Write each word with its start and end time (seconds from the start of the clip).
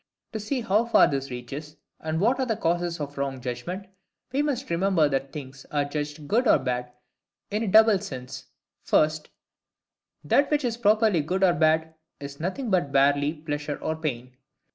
To 0.33 0.39
see 0.39 0.61
how 0.61 0.85
far 0.85 1.07
this 1.07 1.29
reaches, 1.29 1.77
and 1.99 2.19
what 2.19 2.39
are 2.39 2.45
the 2.47 2.55
causes 2.57 2.99
of 2.99 3.19
wrong 3.19 3.39
judgment, 3.39 3.85
we 4.31 4.41
must 4.41 4.71
remember 4.71 5.07
that 5.07 5.31
things 5.31 5.63
are 5.69 5.85
judged 5.85 6.27
good 6.27 6.47
or 6.47 6.57
bad 6.57 6.91
in 7.51 7.61
a 7.61 7.67
double 7.67 7.99
sense:— 7.99 8.45
First, 8.81 9.29
THAT 10.23 10.49
WHICH 10.49 10.65
IS 10.65 10.77
PROPERLY 10.77 11.21
GOOD 11.21 11.43
OR 11.43 11.53
BAD, 11.53 11.93
IS 12.19 12.39
NOTHING 12.39 12.71
BUT 12.71 12.91
BARELY 12.91 13.43
PLEASURE 13.45 13.77
OR 13.79 13.95
PAIN. 13.95 14.35